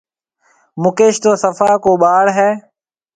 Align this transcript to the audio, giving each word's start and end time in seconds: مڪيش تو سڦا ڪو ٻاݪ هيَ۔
مڪيش 0.81 1.15
تو 1.23 1.31
سڦا 1.41 1.71
ڪو 1.83 1.91
ٻاݪ 2.01 2.25
هيَ۔ 2.37 2.49